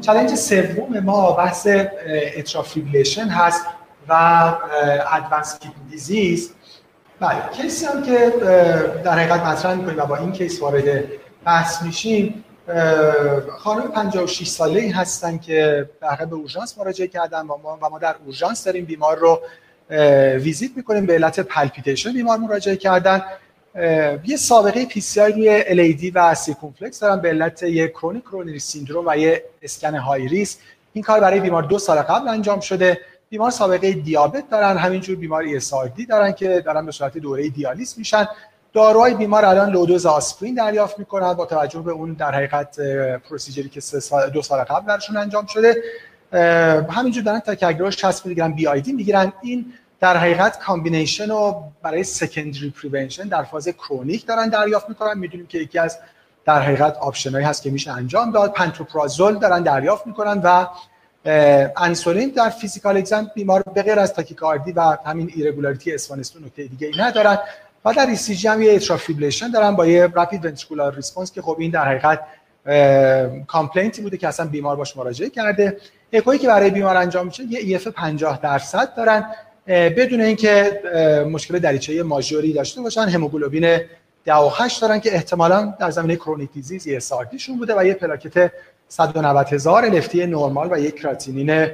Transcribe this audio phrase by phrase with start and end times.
[0.00, 1.68] challenge سوم ما بحث
[2.36, 3.66] atrial fibrillation هست
[4.08, 4.12] و
[5.12, 6.50] advanced kidney disease
[7.20, 8.32] بله case ی هم که
[9.04, 11.04] در حقیقت مطرح می‌کنیم و با این case وارد
[11.44, 12.44] بحث میشیم.
[13.58, 17.98] خانم 56 ساله ای هستن که در به اورژانس مراجعه کردن و ما, و ما
[17.98, 19.40] در اورژانس داریم بیمار رو
[20.38, 21.06] ویزیت می‌کنیم.
[21.06, 23.22] به علت palpitation بیمار مراجعه کردن.
[24.24, 29.16] یه سابقه PCI روی LAD و circumflex دارن به علت یه chronic coronary syndrome و
[29.16, 30.58] یه اسکن high risk
[30.92, 33.00] این کار برای بیمار دو سال قبل انجام شده.
[33.28, 35.44] بیمار سابقه دیابت دارن همینجور بیمار
[35.96, 38.28] ESRD دارن که دارن به صورت دوره دیالیز میشن.
[38.72, 42.80] داروهای بیمار الان low dose آسپرین دریافت می‌کنن با توجه به اون در حقیقت
[43.28, 45.82] procedure ی که سال دو سال قبل برشون انجام شده.
[46.90, 49.32] همینجور دارن ticagrelor 60 میلی گرم BID می‌گیرن.
[49.42, 55.18] این در حقیقت combination رو برای secondary prevention در فاز chronic دارن دریافت می‌کنن.
[55.18, 55.98] می‌دونیم که یکی از
[56.44, 58.52] در حقیقت option ایی هست که میشه انجام داد.
[58.52, 60.66] پنتوپرازول دارن دریافت می‌کنن و
[61.76, 66.64] انسولین در physical exam بیمار به غیر از تاکیکاردی و همین irregularity S1 S2 نکته
[66.64, 67.38] دیگه ای ندارن
[67.84, 71.56] و در ECG هم یه atrial fibrillation دارن با یه rapid ventricular response که خب
[71.58, 72.20] این در حقیقت
[73.46, 75.76] complaint ی بوده که اصلا بیمار باش مراجعه کرده.
[76.12, 79.34] اکویی که برای بیمار انجام میشه یه EF 50 درصد دارن.
[79.66, 80.80] بدون اینکه
[81.30, 83.80] مشکل دریچه major ی داشته باشن هموگلوبین
[84.26, 86.98] 18 دارن که احتمالا در زمینه chronic disease یه
[87.38, 88.52] شون بوده و یه پلاکت
[88.88, 91.68] 190 هزار LFT ی نرمال و یک کراتینین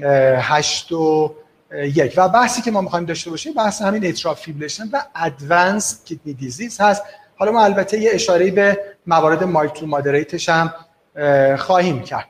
[0.00, 1.34] 8 و
[1.72, 2.14] یک.
[2.16, 6.80] و بحثی که ما می‌خوایم داشته باشیم بحث همین atrial fibrillation و advanced kidney disease
[6.80, 7.02] هست.
[7.36, 10.74] حالا ما البته یه اشاره به موارد mild to moderate ش هم
[11.56, 12.28] خواهیم کرد.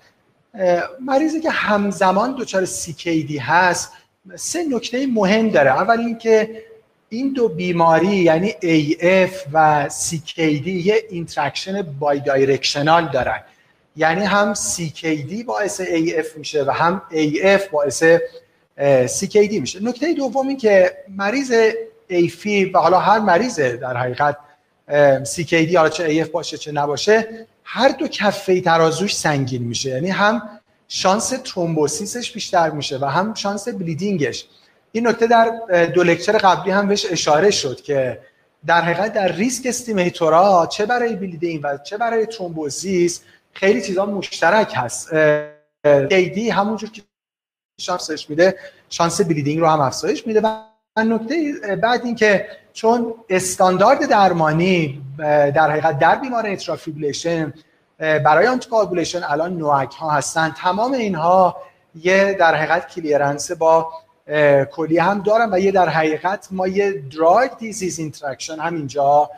[1.00, 3.92] مریضی که همزمان دچار CKD هست
[4.34, 5.70] سه نکته مهم داره.
[5.70, 6.62] اول اینکه
[7.08, 13.40] این دو بیماری یعنی AF و CKD یه interaction bidirectional دارن.
[13.96, 18.04] یعنی هم CKD باعث AF میشه و هم AF باعث
[19.06, 19.82] CKD میشه.
[19.82, 21.52] نکته دوم این که مریض
[22.08, 24.36] AF ی و حالا هر مریض در حقیقت
[25.24, 29.90] CKD حالا چه AF باشه چه نباشه هر دو کفه ترازوش سنگین میشه.
[29.90, 30.55] یعنی هم
[30.88, 34.46] شانس thrombosis ش بیشتر میشه و هم شانس bleeding ش.
[34.92, 35.50] این نکته در
[35.94, 38.20] دو lecture قبلی هم بهش اشاره شد که
[38.66, 43.20] در حقیقت در risk estimator ا چه برای bleeding و چه برای thrombosis
[43.52, 45.12] خیلی چیزا مشترک هست.
[46.10, 47.02] CKD همونجور که
[47.80, 48.58] شانسش میده
[48.88, 50.62] شانس bleeding رو هم افزایش میده و
[50.96, 57.54] نکته بعد این که چون استاندارد درمانی در حقیقت در بیمار atrial fibrillation
[57.98, 61.56] برای anticoagulation الان NOAC ها هستن تمام اینها
[61.94, 63.92] یه در حقیقت clearance با
[64.72, 69.30] کلیه هم دارن و یه در حقیقت ما یه drug disease interaction هم اینجا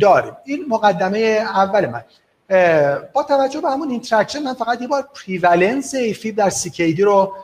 [0.00, 0.32] داریم.
[0.44, 2.04] این مقدمه اول من.
[3.12, 7.34] با توجه به همون interaction من فقط یه بار prevalence AFib در CKD رو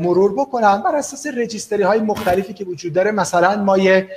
[0.00, 0.82] مرور بکنم.
[0.82, 4.08] بر اساس registry های مختلفی که وجود داره مثلا ما یه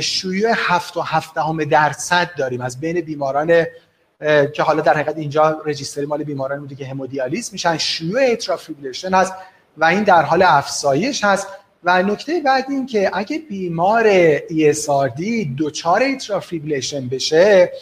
[0.00, 2.60] شیوع هفت و هفت درصد داریم.
[2.60, 3.66] از بین بیماران
[4.52, 9.14] که حالا در حقیقت اینجا registry مال بیماران بوده که همودیالیز میشن شیوع atrial fibrillation
[9.14, 9.34] هست
[9.76, 11.46] و این در حال افزایش هست.
[11.84, 17.72] و نکته بعد این که اگه بیمار ESRD دوچار atrial fibrillation بشه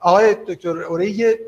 [0.00, 1.38] آقای دکتر اوره یه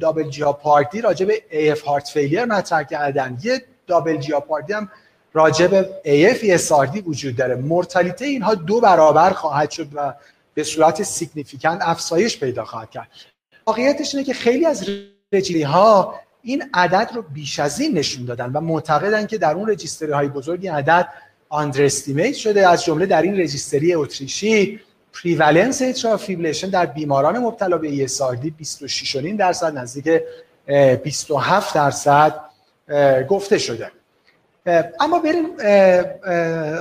[0.00, 3.38] double jeopardy راجع به AF heart failure مطرح کردن.
[3.42, 4.90] یه double jeopardy هم
[5.32, 7.54] راجع به AF ESRD وجود داره.
[7.54, 10.14] mortality اینها دو برابر خواهد شد و
[10.54, 13.08] به صورت significant افزایش پیدا خواهد کرد.
[13.66, 14.88] واقعیتش اینه که خیلی از
[15.32, 19.70] registry ها این عدد رو بیش از این نشون دادن و معتقدن که در اون
[19.70, 21.08] registry های بزرگی عدد
[21.48, 22.68] underestimate شده.
[22.68, 24.80] از جمله در این registry اتریشی
[25.22, 30.22] prevalence atrial fibrillation در بیماران مبتلا به ESRD 26.5 درصد نزدیک
[31.02, 32.40] 27 درصد
[33.28, 33.90] گفته شده.
[35.00, 35.56] اما بریم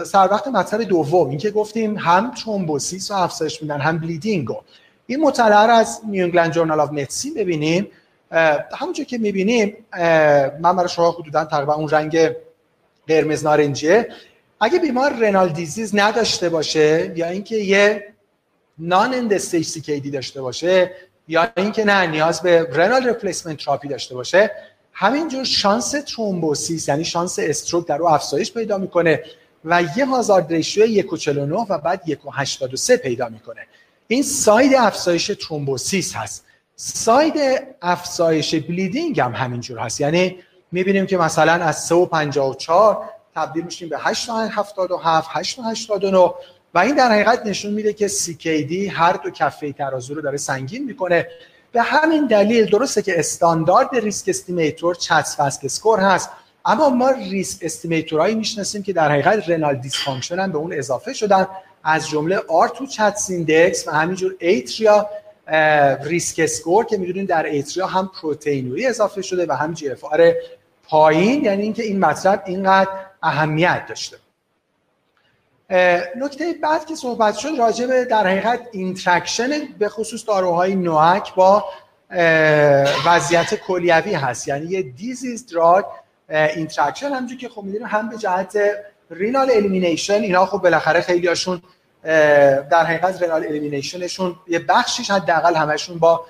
[0.04, 1.30] سر وقت مطلب دوم.
[1.30, 4.48] اینکه گفتیم هم thrombosis رو افزایش میدن هم bleeding
[5.08, 7.88] این مطالعه رو از New Journal of Medicine ببینیم.
[8.80, 9.78] همونجور که می‌بینیم
[10.60, 12.32] من برای شما حدودا تقریبا اون رنگ
[13.08, 14.10] قرمز نارنجیه.
[14.60, 18.14] اگه بیمار renal disease نداشته باشه یا اینکه یه
[18.78, 20.92] non-end-stage داشته باشه
[21.28, 24.52] یا اینکه نه نیاز به renal replacement therapy داشته باشه
[24.94, 29.24] همینجور شانس thrombosis یعنی شانس stroke در او افزایش پیدا می‌کنه
[29.66, 33.62] و یه hazard ratio 1.49 و بعد 1.83 پیدا می‌کنه.
[34.14, 36.46] این side افزایش thrombosis هست.
[36.76, 37.34] side
[37.82, 40.02] افزایش bleeding هم همینجور هست.
[40.02, 40.38] یعنی
[40.72, 42.98] می‌بینیم که مثلا از 3.54
[43.36, 46.34] تبدیل میشیم به 8.77 8.89
[46.74, 50.86] و این در حقیقت نشون میده که CKD هر دو کفه ترازو رو داره سنگین
[50.86, 51.28] می‌کنه.
[51.72, 56.30] به همین دلیل درسته که استاندارد risk estimator CHA2DS2-VASc score هست
[56.66, 61.14] اما ما risk estimator هایی می‌شناسیم که در حقیقت renal dysfunction هم به اون اضافه
[61.14, 61.48] شدن.
[61.84, 65.10] از جمله R2CHADS2 index و همینجور ATRIA
[66.04, 70.34] risk score که می‌دونیم در ATRIA هم پروتئینوری اضافه شده و هم GFR
[70.84, 72.90] پایین یعنی اینکه این مطلب اینقدر
[73.24, 74.18] اهمیت داشته.
[76.16, 81.66] نکته بعد که صحبت شد راجع به در حقیقت interaction به خصوص داروهای NOAC با
[83.06, 84.48] وضعیت کلیوی هست.
[84.48, 85.86] یعنی یه disease drug
[86.30, 88.58] interaction همونجور که خب می‌دونیم هم به جهت
[89.14, 91.62] renal elimination اینا خب بالاخره خیلی هاشون
[92.72, 96.26] در حقیقت renal elimination شون یه بخشیش حداقل همشون با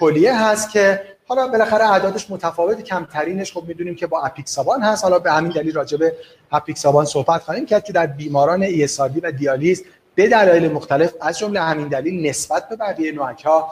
[0.00, 5.04] کلیه هست که حالا بالاخره اعدادش متفاوت کمترینش خب می‌دونیم که با apixaban هست.
[5.04, 6.16] حالا به همین دلیل راجع به
[6.52, 9.84] apixaban صحبت خواهیم کرد که در بیماران CKD و دیالیز
[10.14, 13.68] به دلایل مختلف از جمله همین دلیل نسبت به بقیه NOAC ها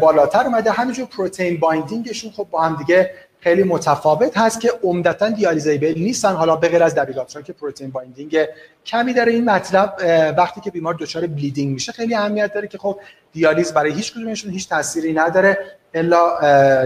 [0.00, 0.70] بالاتر اومده.
[0.70, 3.10] همینجور protein binding شون خب با هم دیگه
[3.42, 6.32] خیلی متفاوت هست که عمدتا dialyzable نیستن.
[6.32, 8.38] حالا به غیر از dabigatran که protein binding
[8.86, 9.96] کمی داره این مطلب
[10.38, 13.00] وقتی که بیمار دچار bleeding میشه خیلی اهمیت داره که خب
[13.32, 15.58] دیالیز برای هیچ کدومشون هیچ تأثیری نداره
[15.94, 16.36] الا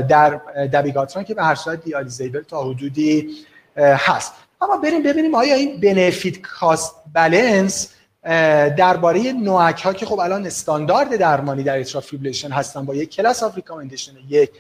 [0.01, 0.41] در
[0.73, 3.31] dabigatran که به هر صورت dialyzable تا حدودی
[3.77, 4.33] هست.
[4.61, 7.93] اما بریم ببینیم آیا این benefit cost balance
[8.77, 13.43] درباره NOAC ها که خب الان استاندارد درمانی در atrial fibrillation هستن با یک class
[13.43, 14.51] of recommendation یک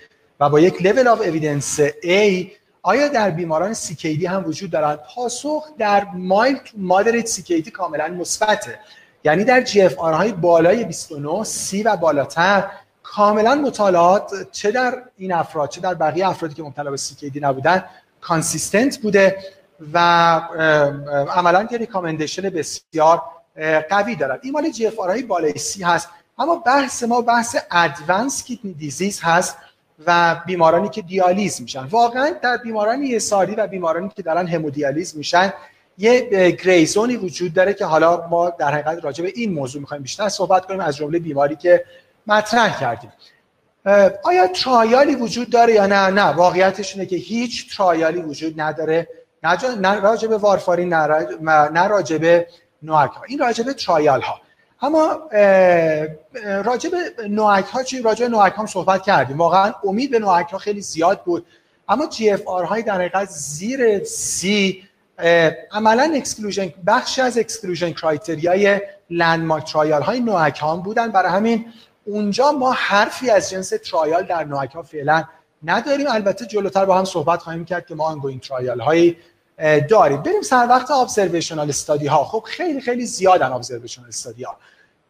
[0.40, 2.46] و با یک level of evidence A
[2.82, 8.78] آیا در بیماران CKD هم وجود دارد؟ پاسخ در mild to moderate CKD کاملا مثبته.
[9.24, 12.70] یعنی در GFR های بالای 29 سی و بالاتر
[13.02, 17.84] کاملا مطالعات چه در این افراد چه در بقیه افرادی که مبتلا به CKD نبودن
[18.20, 19.38] consistent بوده
[19.92, 19.98] و
[21.30, 23.22] عملا یه ریکامندیشن بسیار
[23.90, 24.40] قوی دارد.
[24.42, 29.56] این مال جی های بالای سی هست اما بحث ما بحث ادوانس کیدنی دیزیز هست.
[30.06, 31.84] و بیمارانی که دیالیز میشن.
[31.84, 35.52] واقعا در بیماران یساری و بیمارانی که دارن همودیالیز میشن
[35.98, 40.28] یه گریزونی وجود داره که حالا ما در حقیقت راجع به این موضوع می‌خوایم بیشتر
[40.28, 41.84] صحبت کنیم از جمله بیماری که
[42.26, 43.12] مطرح کردیم.
[44.24, 49.08] آیا ترایالی وجود داره یا نه؟ نه واقعیتش اینه که هیچ ترایالی وجود نداره.
[49.80, 52.46] نه راجع به وارفارین نه راجع به
[52.82, 54.40] NOAC ها این راجع به trial ها
[54.82, 55.20] اما
[56.64, 59.38] راجع به NOAC ها چی؟ راجع به NOAC ها صحبت کردیم.
[59.38, 61.46] واقعا امید به NOAC ها خیلی زیاد بود.
[61.88, 64.82] اما GFR های در حقیقت زیر سی
[65.72, 68.80] عملا exclusion بخشی از exclusion criteria
[69.10, 71.10] ی landmark trial های NOAC ها بودن.
[71.10, 71.66] برای همین
[72.04, 75.24] اونجا ما حرفی از جنس trial در NOAC ها فعلا
[75.62, 76.06] نداریم.
[76.10, 79.16] البته جلوتر با هم صحبت خواهیم کرد که ما ongoing trial هایی
[79.88, 80.22] داریم.
[80.22, 82.24] بریم سر وقت observational study ها.
[82.24, 84.56] خب خیلی خیلی زیادن observational study ها.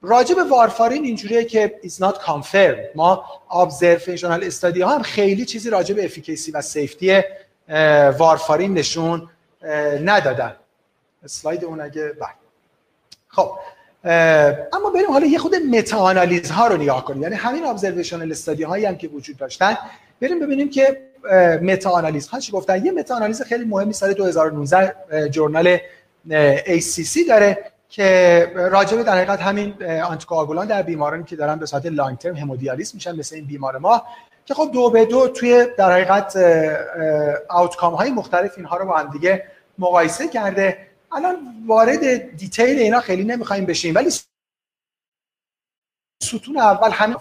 [0.02, 2.96] راجع به وارفارین اینجوریه که is not confirmed.
[2.96, 7.23] ما observational study ها هم خیلی چیزی راجع به efficacy و safety
[8.19, 9.28] وارفارین نشون
[10.04, 10.56] ندادن.
[11.25, 12.28] اسلاید اون اگه بله
[13.28, 13.50] خب
[14.72, 15.99] اما بریم حالا یه خود meta
[16.50, 17.22] ها رو نگاه کنیم.
[17.22, 19.76] یعنی همین ابزرویشنال استادی هایی هم که وجود داشتن.
[20.20, 21.06] بریم ببینیم که
[21.62, 25.78] متا آنالیز چی گفتن یه متا آنالیز خیلی مهمی سال 2019 جورنال
[26.58, 31.86] ACC داره که راجع به در حقیقت همین آنتیکواگولان در بیمارانی که دارن به صورت
[31.86, 34.02] لانگ ترم همودیالیز میشن مثل این بیمار ما
[34.44, 36.37] که خب دو به دو توی در حقیقت
[37.49, 39.44] آوتکام های مختلف اینها رو با هم دیگه
[39.78, 40.87] مقایسه کرده.
[41.12, 44.11] الان وارد دیتیل اینا خیلی نمی‌خوایم بشیم ولی
[46.23, 47.16] ستون اول همین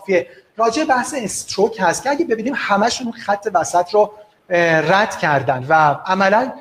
[0.57, 4.13] راجع بحث استروک هست که اگه ببینیم همشون خط وسط رو
[4.89, 5.74] رد کردن و
[6.05, 6.53] عملا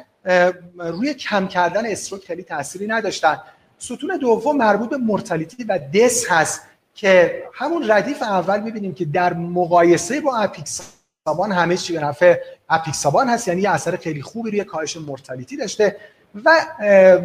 [0.78, 3.40] روی کم کردن استروک خیلی تأثیری نداشتن.
[3.78, 6.60] ستون دوم مربوط به مرتلیتی و دس هست
[6.94, 12.34] که همون ردیف اول می‌بینیم که در مقایسه با اپیکسابان همه چی به نفع
[12.68, 15.96] اپیکسابان هست یعنی یه اثر خیلی خوبی روی کاهش مرتلیتی داشته
[16.44, 16.66] و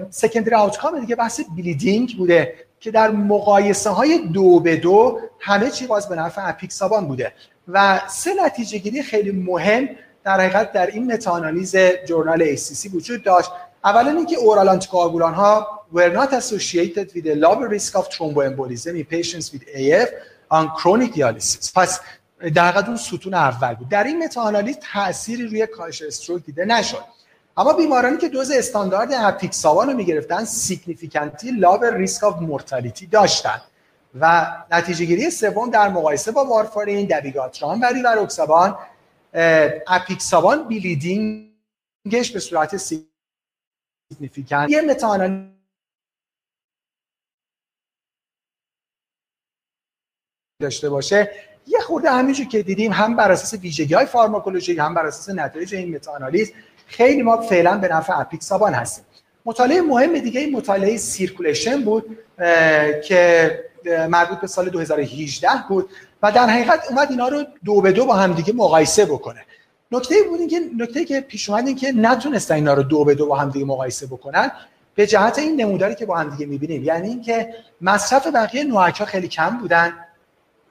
[0.10, 2.54] سکندری آوتکام دیگه بحث بلیدینگ بوده.
[2.80, 7.34] که در مقایسه های دو به دو همه چی باز به نفع اپیکسابان بوده.
[7.68, 9.90] و سه نتیجه گیری خیلی مهم
[10.24, 11.76] در حقیقت در این متاانالیز
[12.08, 13.52] جورنال ACC وجود داشت.
[13.84, 19.06] اولا اینکه اورال آنتیکواگولان ها were not associated with a lower risk of thromboembolism in
[19.06, 20.10] patients with AF
[20.52, 21.72] on chronic dialysis.
[21.76, 22.00] پس
[22.56, 23.90] در حقیقت اون ستون اول بود.
[23.90, 27.04] در این متاانالیز تأثیری روی کاهش استروک دیده نشد.
[27.60, 33.62] اما بیمارانی که دوز استاندارد اپیکسابان رو می‌گرفتن significantly low risk of mortality داشتن.
[34.20, 38.78] و نتیجه گیری سوم در مقایسه با وارفارین دبیگاتران و ریواروکسابان
[39.88, 45.50] اپیکسابان bleeding ش به صورت significant یه متاآنالیز
[50.62, 51.32] داشته باشه.
[51.68, 55.76] یه خورده همینجور که دیدیم هم بر اساس ویژگی های فارماکولوژی هم بر اساس نتایج
[55.76, 56.54] این متاآنالیز
[56.90, 59.06] خیلی ما فعلا به نفع اپیکسابان هستیم.
[59.46, 62.18] مطالعه مهم دیگه این مطالعه Circulation بود
[63.04, 63.60] که
[64.10, 65.90] مربوط به سال 2018 بود
[66.22, 69.46] و در حقیقت اومد اینا رو دو به دو با هم دیگه مقایسه بکنه.
[69.92, 73.26] نکته بود اینکه نکته که پیش اومد این که نتونستن اینا رو دو به دو
[73.26, 74.52] با هم دیگه مقایسه بکنن
[74.96, 76.84] به جهت این نموداری که با هم دیگه می‌بینیم.
[76.84, 79.94] یعنی اینکه مصرف بقیه NOAC خیلی کم بودن.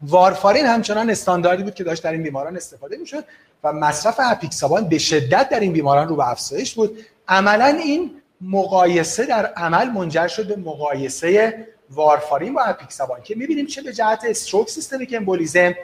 [0.02, 3.24] وارفارین همچنان استانداردی بود که داشت در این بیماران استفاده می‌شد.
[3.64, 6.98] و مصرف اپیکسابان به شدت در این بیماران رو به افزایش بود.
[7.28, 8.10] عملا این
[8.40, 14.24] مقایسه در عمل منجر شد به مقایسه وارفارین با اپیکسابان که می‌بینیم چه به جهت
[14.24, 15.74] stroke systemic embolism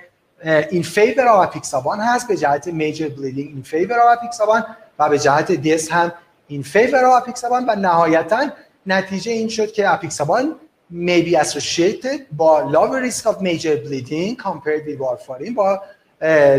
[0.44, 4.66] in favor of اپیکسابان هست به جهت major bleeding in favor of اپیکسابان
[4.99, 6.12] و به جهت death هم
[6.47, 8.50] in favor of اپیکسابان و نهایتا
[8.87, 10.54] نتیجه این شد که apixaban
[10.93, 15.83] may be associated با lower risk of major bleeding compared with warfarin با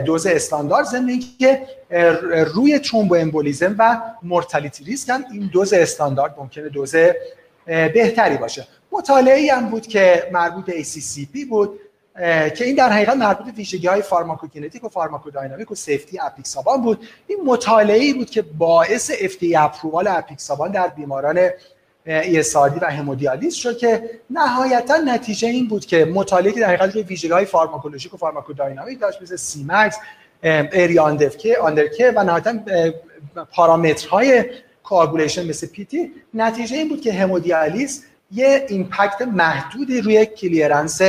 [0.05, 1.67] دوز استاندارد ضمن که
[2.55, 6.95] روی thromboembolism و mortality risk هم این دوز استاندارد ممکنه دوز
[7.65, 8.67] بهتری باشه.
[8.91, 11.79] مطالعه هم بود که مربوط به ACCP بود
[12.55, 17.07] که این در حقیقت مربوط به ویژگی های pharmacokinetic و pharmacodynamic و safety اپیکسابان بود.
[17.27, 21.50] این مطالعه بود که باعث FDA approval اپیکسابان در بیماران
[22.05, 27.03] ESRD و همودیالیز شد که نهایتا نتیجه این بود که مطالعه که در حقیقت روی
[27.03, 28.31] ویژگی pharmacologic و
[29.01, 29.97] داشت مثل سیمکس
[30.43, 32.53] اری آندرکه و نهایتا
[33.51, 34.45] پارامترهای
[34.83, 41.01] کوآگولیشن مثل پیتی نتیجه این بود که همودیالیز یه ایمپکت محدودی روی کلیرنس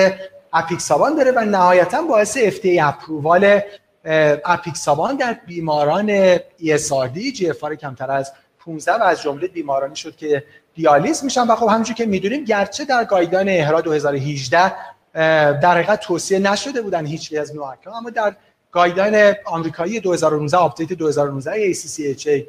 [0.53, 3.61] اپیکسابان داره و نهایتا باعث FDA اپرووال
[4.45, 10.45] اپیکسابان در بیماران ESRD اف کمتر از 15 و از جمله بیمارانی شد که
[10.77, 14.73] دیالیز میشن و خب همونجور که می‌دونیم گرچه در گایدلاین اهرا 2018
[15.53, 18.37] در حقیقت توصیه نشده بودن هیچ از NOAC اما در
[18.71, 22.43] guideline آمریکایی 2019 update 2019 ACC AHA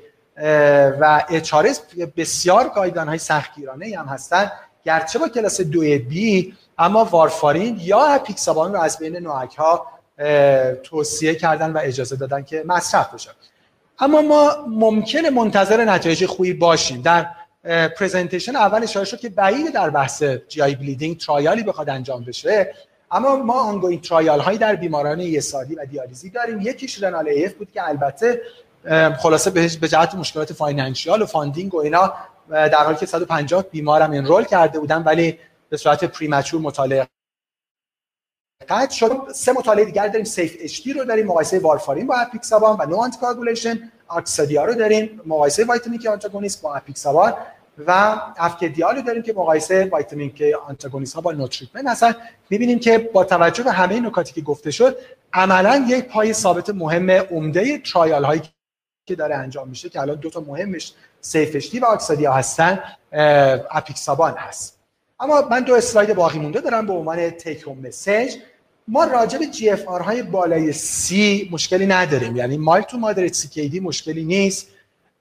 [1.00, 1.82] و HRS
[2.18, 4.52] بسیار guideline های سختگیرانه هم هستن.
[4.86, 9.88] گرچه با کلاس 2 B اما وارفارین یا اپیکسابان رو از بین NOAC ها
[10.84, 13.30] توصیه کردن و اجازه دادن که مصرف بشه.
[14.00, 17.02] اما ما ممکنه منتظر نتایج خوبی باشیم.
[17.02, 17.28] در
[17.68, 22.74] presentation اول اشاره شد که بعید در بحث GI bleeding trial ی بخواد انجام بشه.
[23.12, 26.62] اما ما ongoing trial هایی در بیماران ESRD و دیالیزی داریم.
[26.62, 28.42] یکیش RENAL-AF بود که البته
[29.20, 32.14] خلاصه به جهت مشکلات financial و funding و اینا
[32.50, 37.08] در حالی که 150 بیمارم enroll کرده بودن ولی به صورت premature مطالعه
[38.70, 39.12] قطع شد.
[39.34, 40.24] سه مطالعه دیگر داریم.
[40.24, 43.92] SAFE-D رو داریم مقایسه وارفارین با اپیکسابان و no anticoagulation.
[44.08, 47.34] AXADIA رو داریم مقایسه vitamin K antagonist با اپیکسابان.
[47.88, 52.16] و AVKDIAL رو داریم که مقایسه vitamin K antagonist ها با no treatment هستن.
[52.50, 54.98] می‌بینیم که با توجه به همه نکاتی که گفته شد
[55.34, 58.42] عملا یک پای ثابت مهم عمده trial هایی
[59.06, 62.80] که داره انجام میشه که الان دو تا مهمش SAFE-D و AXADIA هستن
[63.72, 64.80] اپیکسابان هست.
[65.20, 68.36] اما من دو اسلاید باقی مونده دارم به عنوان take home message
[68.88, 72.36] ما راجع به GFR های بالای سی مشکلی نداریم.
[72.36, 74.68] یعنی mild to moderate CKD مشکلی نیست.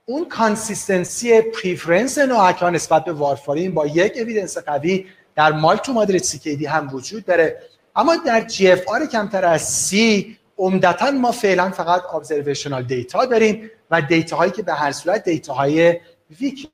[0.08, 5.92] اون consistency preference NOAC ان نسبت به وارفارین با یک evidence قوی در mild to
[5.92, 7.62] moderate CKD هم وجود داره.
[7.96, 14.36] اما در GFR کمتر از سی عمدتا ما فعلا فقط observational data داریم و data
[14.36, 16.00] هایی که به هر صورت data های
[16.40, 16.70] weak ی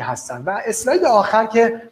[0.00, 0.42] هستن.
[0.42, 1.82] و اسلاید آخر که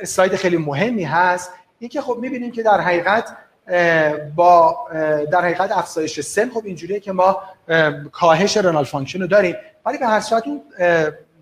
[0.00, 3.36] اسلاید خیلی مهمی هست این که خب می‌بینیم که در حقیقت
[4.36, 4.78] با
[5.32, 7.42] در حقیقت افزایش سن خب اینجوریه که ما
[8.12, 9.56] کاهش renal function رو داریم.
[9.86, 10.62] ولی به هر صورت اون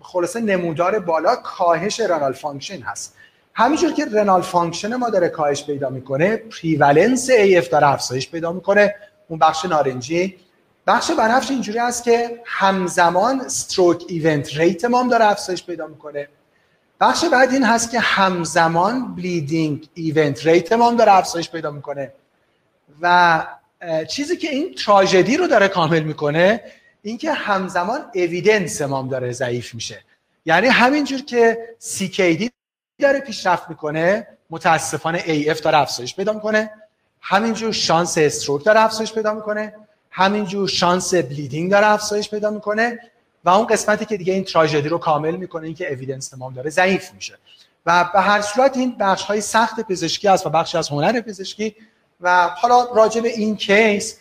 [0.01, 3.15] خلاصه نمودار بالا کاهش renal function هست.
[3.53, 8.95] همینجور که renal function ما داره کاهش پیدا می‌کنه prevalence AF داره افزایش پیدا می‌کنه.
[9.27, 10.37] اون بخش نارنجی.
[10.87, 16.27] بخش بنفش اینجوری هست که همزمان stroke event rate ما هم داره افزایش پیدا می‌کنه.
[16.99, 22.11] بخش بعد این هست که همزمان bleeding event rate ما داره افزایش پیدا می‌کنه.
[23.01, 23.45] و
[24.09, 26.63] چیزی که این تراژدی رو داره کامل می‌کنه
[27.01, 30.03] اینکه همزمان اویدنس ما داره ضعیف میشه.
[30.45, 32.49] یعنی همینجور که CKD
[32.99, 36.71] داره پیشرفت می‌کنه متاسفانه AF داره افزایش پیدا می‌کنه.
[37.21, 39.73] همینجور شانس استروک داره افزایش پیدا می‌کنه.
[40.11, 42.99] همینجور شانس بلیدینگ داره افزایش پیدا می‌کنه.
[43.47, 46.69] و اون قسمتی که دیگه این تراژدی رو کامل می‌کنه این که اویدنس تمام داره
[46.69, 47.37] ضعیف میشه.
[47.85, 51.75] و به هر صورت این بخش های سخت پزشکی است و بخشی از هنر پزشکی.
[52.21, 54.19] و حالا راجع به این کیس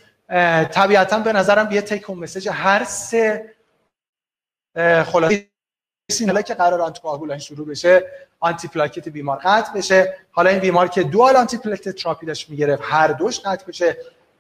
[0.73, 3.55] طبیعتا به نظرم یه take message هر سه
[5.07, 5.47] خلاصه
[6.27, 10.17] حالا که قرار آنتی‌کوآگولان شروع بشه antiplatelet بیمار قطع بشه.
[10.31, 13.97] حالا این بیمار که dual antiplatelet therapy داشت می‌گرفت هر دوش قطع بشه.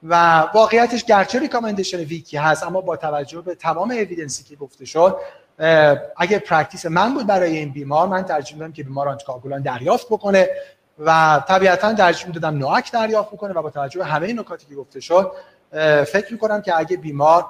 [0.08, 4.56] و واقعیتش گرچه recommendation weak ی هست اما با توجه به تمام evidence ی که
[4.56, 5.16] گفته شد
[6.16, 10.48] اگه practice من بود برای این بیمار من ترجیح میدم که بیمار آنتیکاگولان دریافت بکنه
[10.98, 15.00] و طبیعتا ترجیح می‌دادم NOAC دریافت بکنه و با توجه به همه نکاتی که گفته
[15.00, 15.32] شد
[16.06, 17.44] فکر می‌کنم که اگه بیمار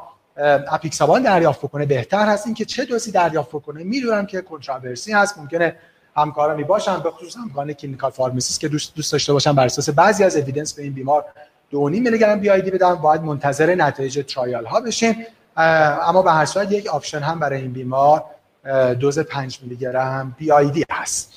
[0.68, 2.46] اپیکسابان دریافت بکنه بهتر هست.
[2.46, 5.38] اینکه چه دوزی دریافت بکنه می‌دونم که controversy هست.
[5.38, 5.76] ممکنه
[6.16, 10.24] همکارانی باشن به خصوص همکاران clinical pharmacist که دوست دوست داشته باشن بر اساس بعضی
[10.24, 11.24] از evidence به این بیمار
[11.70, 15.26] دو نیم میلی گرم BD بدن باید منتظر نتایج trial ها بشیم.
[15.56, 18.24] اما به هر صورت یک option هم برای این بیمار
[19.00, 21.32] دوز 5 میلی گرم بی هست.